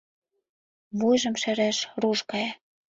[0.97, 2.49] Вуйжым шереш руш гае.